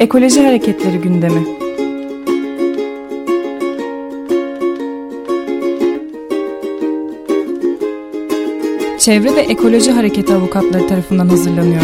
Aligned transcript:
Ekoloji 0.00 0.40
Hareketleri 0.46 0.98
gündemi. 0.98 1.44
Çevre 8.98 9.36
ve 9.36 9.40
Ekoloji 9.40 9.90
Hareketi 9.92 10.34
avukatları 10.34 10.86
tarafından 10.86 11.28
hazırlanıyor. 11.28 11.82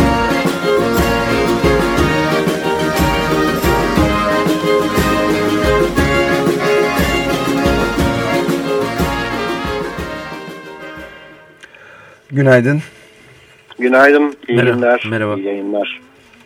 Günaydın. 12.31 12.83
Günaydın, 13.79 14.37
iyi 14.49 14.57
Merhaba, 14.57 14.75
günler, 14.75 15.07
merhaba. 15.11 15.35
iyi 15.37 15.47
yayınlar. 15.47 16.01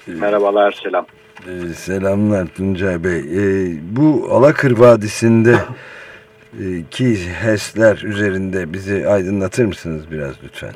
Merhabalar, 0.07 0.73
selam. 0.83 1.07
Ee, 1.49 1.73
selamlar 1.75 2.47
Tuncay 2.47 3.05
Bey. 3.05 3.19
Ee, 3.19 3.75
bu 3.97 4.29
Alakır 4.31 4.79
Vadisi'nde 4.79 5.55
e, 6.61 6.65
ki 6.91 7.17
HES'ler 7.43 8.03
üzerinde 8.05 8.73
bizi 8.73 9.09
aydınlatır 9.09 9.65
mısınız 9.65 10.11
biraz 10.11 10.34
lütfen? 10.45 10.73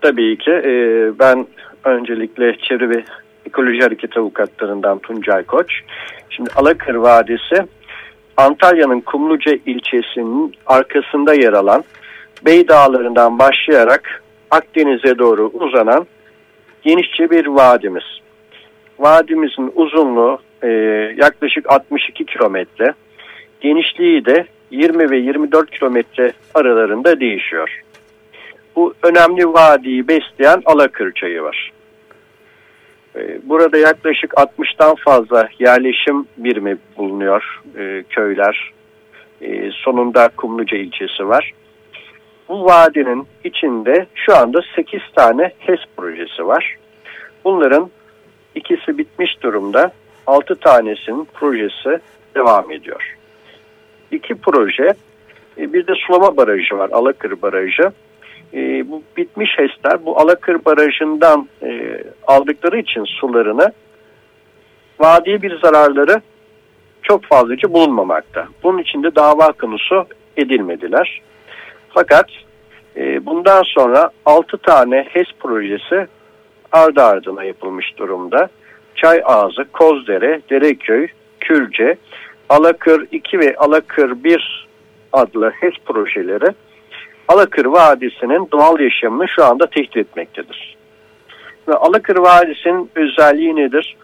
Tabii 0.00 0.38
ki 0.38 0.50
e, 0.50 0.72
ben 1.18 1.46
öncelikle 1.84 2.56
Çevre 2.58 2.90
ve 2.90 3.04
Ekoloji 3.46 3.80
Hareket 3.80 4.16
Avukatlarından 4.16 4.98
Tuncay 4.98 5.44
Koç. 5.44 5.72
Şimdi 6.30 6.50
Alakır 6.56 6.94
Vadisi 6.94 7.66
Antalya'nın 8.36 9.00
Kumluca 9.00 9.52
ilçesinin 9.66 10.54
arkasında 10.66 11.34
yer 11.34 11.52
alan 11.52 11.84
Bey 12.46 12.68
Dağları'ndan 12.68 13.38
başlayarak 13.38 14.22
Akdeniz'e 14.50 15.18
doğru 15.18 15.50
uzanan 15.54 16.06
genişçe 16.82 17.30
bir 17.30 17.46
vadimiz. 17.46 18.04
Vadimizin 18.98 19.72
uzunluğu 19.74 20.38
e, 20.62 20.68
yaklaşık 21.16 21.72
62 21.72 22.24
kilometre, 22.24 22.94
genişliği 23.60 24.24
de 24.24 24.46
20 24.70 25.10
ve 25.10 25.16
24 25.16 25.70
kilometre 25.70 26.32
aralarında 26.54 27.20
değişiyor. 27.20 27.82
Bu 28.76 28.94
önemli 29.02 29.46
vadiyi 29.46 30.08
besleyen 30.08 30.62
Alakır 30.64 31.12
Çayı 31.12 31.42
var. 31.42 31.72
E, 33.16 33.38
burada 33.42 33.78
yaklaşık 33.78 34.32
60'tan 34.32 34.96
fazla 34.96 35.48
yerleşim 35.58 36.26
birimi 36.36 36.76
bulunuyor, 36.96 37.62
e, 37.78 38.04
köyler. 38.10 38.72
E, 39.40 39.70
sonunda 39.70 40.28
Kumluca 40.36 40.76
ilçesi 40.76 41.28
var. 41.28 41.52
Bu 42.48 42.64
vadinin 42.64 43.26
içinde 43.44 44.06
şu 44.14 44.36
anda 44.36 44.60
8 44.76 45.00
tane 45.16 45.52
HES 45.58 45.80
projesi 45.96 46.46
var. 46.46 46.76
Bunların 47.44 47.90
ikisi 48.58 48.98
bitmiş 48.98 49.42
durumda. 49.42 49.92
6 50.26 50.54
tanesinin 50.54 51.28
projesi 51.34 52.00
devam 52.34 52.70
ediyor. 52.70 53.16
İki 54.10 54.34
proje, 54.34 54.94
e, 55.58 55.72
bir 55.72 55.86
de 55.86 55.92
sulama 56.06 56.36
barajı 56.36 56.78
var, 56.78 56.90
Alakır 56.92 57.42
Barajı. 57.42 57.92
E, 58.54 58.90
bu 58.90 59.02
bitmiş 59.16 59.50
HES'ler 59.58 60.04
bu 60.04 60.20
Alakır 60.20 60.64
Barajı'ndan 60.64 61.48
e, 61.62 62.02
aldıkları 62.26 62.78
için 62.78 63.04
sularını 63.04 63.72
vadiye 64.98 65.42
bir 65.42 65.60
zararları 65.60 66.20
çok 67.02 67.24
fazlaca 67.24 67.72
bulunmamakta. 67.72 68.48
Bunun 68.62 68.78
için 68.78 69.02
de 69.02 69.14
dava 69.14 69.52
konusu 69.52 70.06
edilmediler. 70.36 71.22
Fakat 71.88 72.26
bundan 73.22 73.62
sonra 73.62 74.10
6 74.26 74.58
tane 74.58 75.06
HES 75.10 75.26
projesi 75.40 76.06
ardı 76.72 77.02
ardına 77.02 77.44
yapılmış 77.44 77.98
durumda. 77.98 78.48
Çay 78.94 79.22
Ağzı, 79.24 79.64
Kozdere, 79.72 80.40
Dereköy, 80.50 81.06
Kürce, 81.40 81.96
Alakır 82.48 83.06
2 83.12 83.38
ve 83.38 83.56
Alakır 83.56 84.24
1 84.24 84.68
adlı 85.12 85.50
HES 85.50 85.74
projeleri 85.86 86.54
Alakır 87.28 87.64
Vadisi'nin 87.64 88.48
doğal 88.52 88.80
yaşamını 88.80 89.28
şu 89.28 89.44
anda 89.44 89.66
tehdit 89.66 89.96
etmektedir. 89.96 90.76
Ve 91.68 91.74
Alakır 91.74 92.16
Vadisi'nin 92.16 92.90
özelliği 92.94 93.56
nedir? 93.56 93.96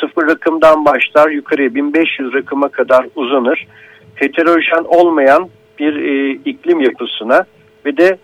Sıfır 0.00 0.26
rakımdan 0.26 0.84
başlar 0.84 1.30
yukarıya 1.30 1.74
1500 1.74 2.34
rakıma 2.34 2.68
kadar 2.68 3.06
uzanır. 3.16 3.66
Heterojen 4.14 4.84
olmayan 4.84 5.48
bir 5.78 5.96
e, 5.96 6.30
iklim 6.44 6.80
yapısına 6.80 7.44
ve 7.86 7.96
de 7.96 8.18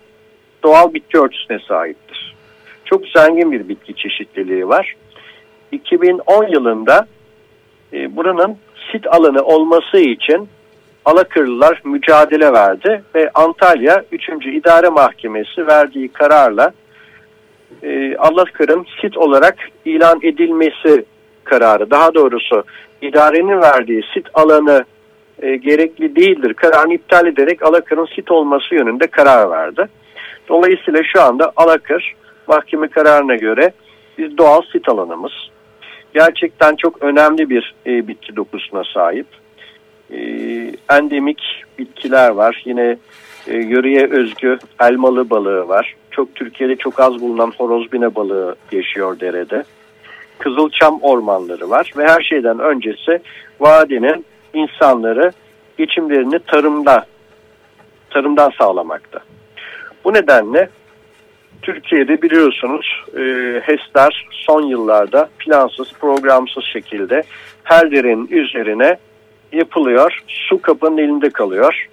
doğal 0.63 0.93
bitki 0.93 1.19
örtüsüne 1.19 1.59
sahiptir. 1.59 2.04
Çok 2.95 3.07
zengin 3.07 3.51
bir 3.51 3.69
bitki 3.69 3.95
çeşitliliği 3.95 4.67
var. 4.67 4.95
2010 5.71 6.47
yılında 6.47 7.07
e, 7.93 8.15
buranın 8.15 8.57
sit 8.91 9.07
alanı 9.07 9.41
olması 9.41 9.97
için 9.97 10.49
Alakırlılar 11.05 11.81
mücadele 11.83 12.53
verdi 12.53 13.03
ve 13.15 13.29
Antalya 13.33 14.03
3. 14.11 14.29
İdare 14.45 14.89
Mahkemesi 14.89 15.67
verdiği 15.67 16.07
kararla 16.07 16.71
e, 17.83 18.17
Alakır'ın 18.17 18.85
sit 19.01 19.17
olarak 19.17 19.57
ilan 19.85 20.19
edilmesi 20.23 21.05
kararı 21.43 21.91
daha 21.91 22.13
doğrusu 22.13 22.63
idarenin 23.01 23.61
verdiği 23.61 24.03
sit 24.13 24.25
alanı 24.33 24.85
e, 25.41 25.55
gerekli 25.55 26.15
değildir 26.15 26.53
kararını 26.53 26.93
iptal 26.93 27.27
ederek 27.27 27.63
Alakır'ın 27.63 28.07
sit 28.15 28.31
olması 28.31 28.75
yönünde 28.75 29.07
karar 29.07 29.51
verdi. 29.51 29.85
Dolayısıyla 30.49 31.01
şu 31.03 31.21
anda 31.21 31.51
Alakır 31.55 32.15
mahkeme 32.47 32.87
kararına 32.87 33.35
göre 33.35 33.73
bir 34.17 34.37
doğal 34.37 34.61
sit 34.71 34.89
alanımız. 34.89 35.31
Gerçekten 36.13 36.75
çok 36.75 37.03
önemli 37.03 37.49
bir 37.49 37.75
e, 37.85 38.07
bitki 38.07 38.35
dokusuna 38.35 38.83
sahip. 38.93 39.27
E, 40.11 40.19
endemik 40.89 41.41
bitkiler 41.79 42.29
var. 42.29 42.63
Yine 42.65 42.97
e, 43.47 43.57
yöreye 43.57 44.07
özgü 44.11 44.59
elmalı 44.79 45.29
balığı 45.29 45.67
var. 45.67 45.95
Çok 46.11 46.35
Türkiye'de 46.35 46.75
çok 46.75 46.99
az 46.99 47.21
bulunan 47.21 47.53
horozbine 47.57 48.15
balığı 48.15 48.55
yaşıyor 48.71 49.19
derede. 49.19 49.63
Kızılçam 50.39 50.99
ormanları 51.01 51.69
var 51.69 51.93
ve 51.97 52.07
her 52.07 52.21
şeyden 52.21 52.59
öncesi 52.59 53.21
vadinin 53.59 54.25
insanları 54.53 55.31
geçimlerini 55.77 56.39
tarımda 56.39 57.05
tarımdan 58.09 58.51
sağlamakta. 58.57 59.19
Bu 60.03 60.13
nedenle 60.13 60.69
Türkiye'de 61.61 62.21
biliyorsunuz 62.21 63.03
e, 63.17 63.21
HES'ler 63.63 64.27
son 64.31 64.61
yıllarda 64.61 65.29
plansız 65.39 65.93
programsız 65.93 66.63
şekilde 66.63 67.23
her 67.63 67.91
derenin 67.91 68.27
üzerine 68.27 68.97
yapılıyor. 69.51 70.23
Su 70.27 70.61
kapının 70.61 70.97
elinde 70.97 71.29
kalıyor. 71.29 71.87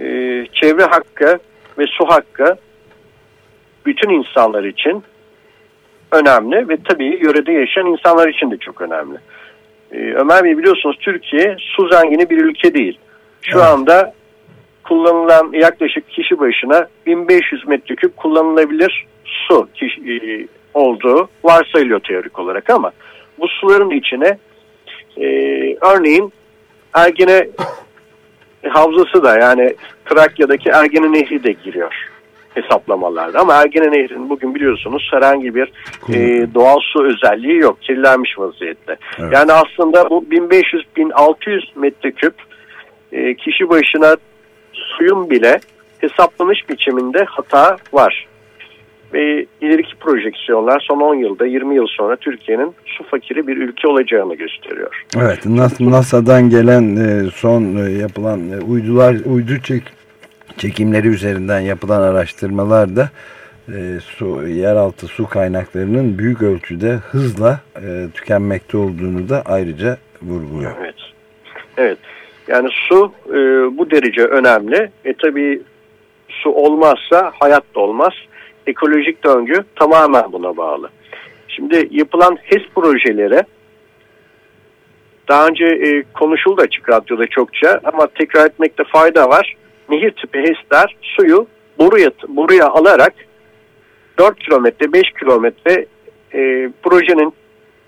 E, 0.00 0.06
çevre 0.52 0.84
hakkı 0.84 1.38
ve 1.78 1.86
su 1.86 2.04
hakkı 2.04 2.56
bütün 3.86 4.10
insanlar 4.10 4.64
için 4.64 5.04
önemli 6.12 6.68
ve 6.68 6.76
tabii 6.88 7.18
yörede 7.22 7.52
yaşayan 7.52 7.86
insanlar 7.86 8.28
için 8.28 8.50
de 8.50 8.56
çok 8.56 8.80
önemli. 8.80 9.18
Ee, 9.92 10.14
Ömer 10.14 10.44
Bey 10.44 10.58
biliyorsunuz 10.58 10.96
Türkiye 11.00 11.56
su 11.58 11.88
zengini 11.88 12.30
bir 12.30 12.44
ülke 12.44 12.74
değil. 12.74 12.98
Şu 13.42 13.58
evet. 13.58 13.68
anda 13.68 14.14
kullanılan 14.84 15.52
yaklaşık 15.52 16.10
kişi 16.10 16.38
başına 16.40 16.88
1500 17.06 17.66
metreküp 17.66 18.16
kullanılabilir 18.16 19.06
su 19.24 19.68
kişi, 19.74 20.00
e, 20.00 20.46
olduğu 20.74 21.28
varsayılıyor 21.44 22.00
teorik 22.00 22.38
olarak 22.38 22.70
ama 22.70 22.92
bu 23.38 23.48
suların 23.48 23.90
içine 23.90 24.38
e, 25.16 25.26
örneğin 25.80 26.32
Ergene 26.94 27.48
havzası 28.68 29.22
da 29.22 29.38
yani 29.38 29.74
Trakya'daki 30.04 30.68
Ergene 30.68 31.12
Nehri 31.12 31.44
de 31.44 31.52
giriyor 31.52 32.12
hesaplamalarda. 32.54 33.40
Ama 33.40 33.54
Ergene 33.54 33.92
Nehri'nin 33.92 34.30
bugün 34.30 34.54
biliyorsunuz 34.54 35.08
herhangi 35.10 35.54
bir 35.54 35.72
e, 36.14 36.46
doğal 36.54 36.78
su 36.80 37.04
özelliği 37.04 37.58
yok. 37.58 37.82
Kirlenmiş 37.82 38.38
vaziyette. 38.38 38.96
Evet. 39.18 39.32
Yani 39.32 39.52
aslında 39.52 40.10
bu 40.10 40.24
1500-1600 40.30 41.60
metreküp 41.76 42.34
e, 43.12 43.34
kişi 43.34 43.68
başına 43.68 44.16
suyun 44.98 45.30
bile 45.30 45.60
hesaplanış 45.98 46.68
biçiminde 46.68 47.24
hata 47.24 47.76
var. 47.92 48.26
Ve 49.12 49.46
ileriki 49.60 49.96
projeksiyonlar 49.96 50.80
son 50.88 51.00
10 51.00 51.14
yılda 51.14 51.46
20 51.46 51.74
yıl 51.74 51.86
sonra 51.86 52.16
Türkiye'nin 52.16 52.74
su 52.86 53.04
fakiri 53.04 53.46
bir 53.46 53.56
ülke 53.56 53.88
olacağını 53.88 54.34
gösteriyor. 54.34 55.04
Evet 55.16 55.46
NASA'dan 55.80 56.50
gelen 56.50 56.96
e, 56.96 57.30
son 57.30 57.76
e, 57.76 57.90
yapılan 57.90 58.40
uydular 58.68 59.16
uydu 59.24 59.52
çek 59.64 59.82
çekimleri 60.56 61.08
üzerinden 61.08 61.60
yapılan 61.60 62.02
araştırmalarda 62.02 63.10
e, 63.68 64.00
su, 64.00 64.48
yeraltı 64.48 65.06
su 65.06 65.28
kaynaklarının 65.28 66.18
büyük 66.18 66.42
ölçüde 66.42 66.92
hızla 66.92 67.60
e, 67.76 68.06
tükenmekte 68.14 68.76
olduğunu 68.76 69.28
da 69.28 69.42
ayrıca 69.46 69.96
vurguluyor. 70.22 70.72
Evet. 70.80 70.94
Evet. 71.76 71.98
Yani 72.48 72.68
su 72.88 73.12
e, 73.28 73.32
bu 73.78 73.90
derece 73.90 74.24
önemli. 74.24 74.90
E 75.04 75.14
tabi 75.14 75.62
su 76.28 76.50
olmazsa 76.50 77.32
hayat 77.40 77.64
da 77.74 77.80
olmaz. 77.80 78.12
Ekolojik 78.66 79.24
döngü 79.24 79.64
tamamen 79.76 80.32
buna 80.32 80.56
bağlı. 80.56 80.90
Şimdi 81.48 81.88
yapılan 81.90 82.38
HES 82.42 82.62
projeleri 82.74 83.42
daha 85.28 85.46
önce 85.46 85.64
e, 85.64 86.04
konuşuldu 86.14 86.60
açık 86.60 86.88
radyoda 86.88 87.26
çokça 87.26 87.80
ama 87.84 88.06
tekrar 88.06 88.46
etmekte 88.46 88.84
fayda 88.84 89.28
var. 89.28 89.56
Nehir 89.88 90.10
tipi 90.10 90.38
HES'ler 90.38 90.96
suyu 91.02 91.46
boruya, 91.78 92.10
boruya 92.28 92.68
alarak 92.68 93.14
4 94.18 94.38
kilometre 94.38 94.92
5 94.92 95.02
kilometre 95.20 95.86
e, 96.34 96.70
projenin 96.82 97.32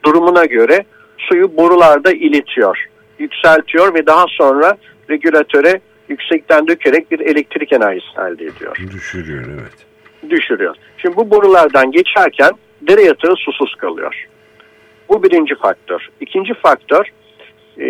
durumuna 0.04 0.44
göre 0.44 0.84
suyu 1.18 1.56
borularda 1.56 2.12
iletiyor, 2.12 2.84
yükseltiyor 3.18 3.94
ve 3.94 4.06
daha 4.06 4.26
sonra 4.28 4.78
regülatöre 5.10 5.80
yüksekten 6.08 6.66
dökerek 6.66 7.10
bir 7.10 7.20
elektrik 7.20 7.72
enerjisi 7.72 8.20
elde 8.20 8.44
ediyor. 8.44 8.76
Düşürüyor 8.92 9.44
evet. 9.54 9.86
Düşürüyor. 10.30 10.76
Şimdi 10.98 11.16
bu 11.16 11.30
borulardan 11.30 11.90
geçerken 11.90 12.50
dere 12.88 13.02
yatağı 13.02 13.36
susuz 13.36 13.74
kalıyor. 13.74 14.26
Bu 15.08 15.22
birinci 15.22 15.54
faktör. 15.54 16.08
İkinci 16.20 16.54
faktör 16.54 17.04
e, 17.80 17.86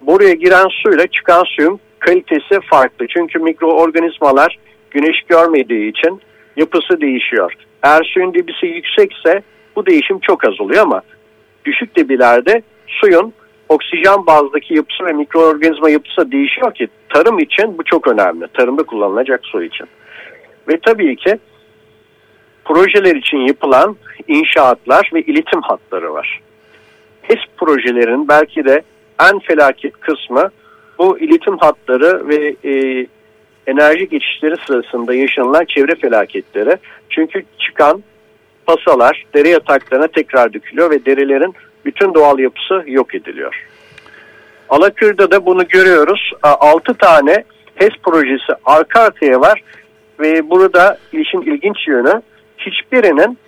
boruya 0.00 0.34
giren 0.34 0.68
suyla 0.82 1.06
çıkan 1.06 1.44
suyun 1.44 1.80
kalitesi 1.98 2.60
farklı. 2.70 3.06
Çünkü 3.06 3.38
mikroorganizmalar 3.38 4.58
güneş 4.90 5.22
görmediği 5.28 5.90
için 5.90 6.20
yapısı 6.56 7.00
değişiyor. 7.00 7.52
Eğer 7.82 8.02
suyun 8.14 8.34
debisi 8.34 8.66
yüksekse 8.66 9.42
bu 9.76 9.86
değişim 9.86 10.18
çok 10.18 10.48
az 10.48 10.60
oluyor 10.60 10.82
ama 10.82 11.02
düşük 11.64 11.96
debilerde 11.96 12.62
suyun 12.86 13.32
oksijen 13.68 14.26
bazdaki 14.26 14.74
yapısı 14.74 15.04
ve 15.04 15.12
mikroorganizma 15.12 15.90
yapısı 15.90 16.32
değişiyor 16.32 16.74
ki 16.74 16.88
tarım 17.08 17.38
için 17.38 17.78
bu 17.78 17.84
çok 17.84 18.08
önemli. 18.08 18.48
Tarımda 18.48 18.82
kullanılacak 18.82 19.40
su 19.44 19.62
için. 19.62 19.86
Ve 20.68 20.78
tabii 20.78 21.16
ki 21.16 21.38
projeler 22.64 23.16
için 23.16 23.38
yapılan 23.38 23.96
inşaatlar 24.28 25.10
ve 25.14 25.22
iletim 25.22 25.62
hatları 25.62 26.14
var. 26.14 26.40
HES 27.22 27.40
projelerin 27.56 28.28
belki 28.28 28.64
de 28.64 28.82
en 29.20 29.38
felaket 29.38 30.00
kısmı 30.00 30.50
bu 30.98 31.18
iletim 31.18 31.58
hatları 31.58 32.28
ve 32.28 32.56
e, 32.64 33.06
enerji 33.66 34.08
geçişleri 34.08 34.54
sırasında 34.66 35.14
yaşanılan 35.14 35.64
çevre 35.64 35.94
felaketleri. 35.94 36.76
Çünkü 37.10 37.44
çıkan 37.58 38.02
pasalar 38.66 39.24
dere 39.34 39.48
yataklarına 39.48 40.06
tekrar 40.06 40.52
dökülüyor 40.52 40.90
ve 40.90 41.04
derelerin 41.04 41.54
bütün 41.84 42.14
doğal 42.14 42.38
yapısı 42.38 42.84
yok 42.86 43.14
ediliyor. 43.14 43.66
Alakır'da 44.68 45.30
da 45.30 45.46
bunu 45.46 45.68
görüyoruz. 45.68 46.32
6 46.42 46.94
tane 46.94 47.44
HES 47.74 47.92
projesi 48.02 48.52
arka 48.64 49.00
arkaya 49.00 49.40
var 49.40 49.62
ve 50.20 50.50
burada 50.50 50.98
işin 51.12 51.40
ilginç 51.40 51.88
yönü 51.88 52.22
hiçbirinin 52.58 53.38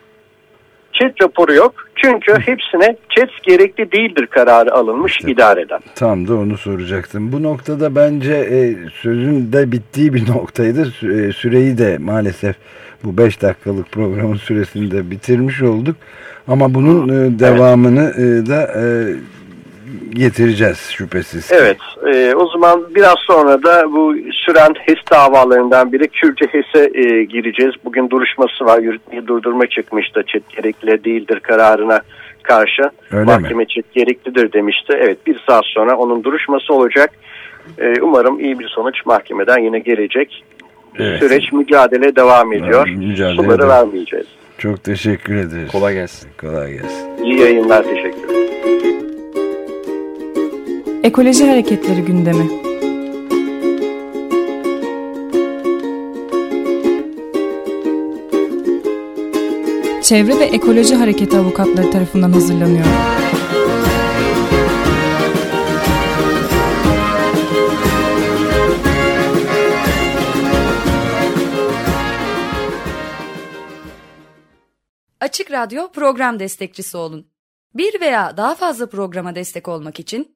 çet 1.01 1.23
raporu 1.23 1.55
yok. 1.55 1.75
Çünkü 1.97 2.33
hepsine 2.33 2.97
çet 3.09 3.31
gerekli 3.43 3.93
değildir 3.93 4.27
kararı 4.27 4.75
alınmış 4.75 5.17
işte, 5.19 5.33
idareden. 5.33 5.81
Tam 5.95 6.29
da 6.29 6.35
onu 6.35 6.59
soracaktım. 6.59 7.33
Bu 7.33 7.43
noktada 7.43 7.95
bence 7.95 8.35
e, 8.35 8.75
sözün 8.91 9.53
de 9.53 9.73
bittiği 9.73 10.15
bir 10.15 10.29
noktaydı. 10.35 10.83
E, 10.83 11.33
süreyi 11.33 11.79
de 11.79 11.99
maalesef 11.99 12.57
bu 13.05 13.19
5 13.19 13.43
dakikalık 13.43 13.93
programın 13.93 14.37
süresini 14.37 14.91
de 14.91 15.11
bitirmiş 15.11 15.63
olduk. 15.63 15.97
Ama 16.49 16.75
bunun 16.75 17.09
e, 17.09 17.39
devamını 17.39 18.11
e, 18.11 18.47
da 18.47 18.63
e, 18.63 18.85
getireceğiz 20.11 20.79
şüphesiz. 20.79 21.53
Evet. 21.53 21.77
E, 22.15 22.35
o 22.35 22.47
zaman 22.47 22.83
biraz 22.95 23.15
sonra 23.27 23.63
da 23.63 23.93
bu 23.93 24.15
süren 24.33 24.75
HES 24.81 24.99
davalarından 25.13 25.93
biri 25.93 26.09
Kürtçe 26.09 26.47
HES'e 26.47 26.91
e, 26.95 27.25
gireceğiz. 27.25 27.75
Bugün 27.85 28.11
duruşması 28.11 28.65
var. 28.65 28.79
Yürütmeyi 28.79 29.27
durdurma 29.27 29.67
çıkmıştı. 29.67 30.23
Çet 30.27 30.49
gerekli 30.49 31.05
değildir 31.05 31.41
kararına 31.41 32.01
karşı. 32.43 32.83
Öyle 33.13 33.25
Mahkeme 33.25 33.55
mi? 33.63 33.69
çet 33.69 33.93
gereklidir 33.93 34.53
demişti. 34.53 34.93
Evet 35.01 35.27
bir 35.27 35.41
saat 35.49 35.65
sonra 35.65 35.97
onun 35.97 36.25
duruşması 36.25 36.75
olacak. 36.75 37.11
E, 37.79 38.01
umarım 38.03 38.41
iyi 38.41 38.59
bir 38.59 38.69
sonuç 38.69 39.07
mahkemeden 39.07 39.59
yine 39.59 39.79
gelecek. 39.79 40.45
Evet. 40.99 41.19
Süreç 41.19 41.53
mücadele 41.53 42.17
devam 42.17 42.53
ediyor. 42.53 42.89
Mücadele 42.89 43.37
Suları 43.37 43.63
de. 43.63 43.69
vermeyeceğiz. 43.69 44.27
Çok 44.59 44.85
teşekkür 44.85 45.37
ederiz. 45.37 45.73
Kolay 45.73 45.95
gelsin. 45.95 46.29
Kolay 46.41 46.73
gelsin. 46.73 47.25
İyi 47.25 47.41
yayınlar. 47.41 47.83
Teşekkür 47.83 48.25
ederim. 48.25 48.46
Ekoloji 51.07 51.45
Hareketleri 51.49 52.03
gündemi. 52.03 52.49
Çevre 60.03 60.39
ve 60.39 60.45
Ekoloji 60.45 60.95
Hareketi 60.95 61.39
avukatları 61.39 61.91
tarafından 61.91 62.33
hazırlanıyor. 62.33 62.87
Açık 75.21 75.51
Radyo 75.51 75.93
program 75.93 76.39
destekçisi 76.39 76.97
olun. 76.97 77.27
Bir 77.75 78.01
veya 78.01 78.37
daha 78.37 78.55
fazla 78.55 78.89
programa 78.89 79.35
destek 79.35 79.69
olmak 79.69 80.01
için 80.01 80.36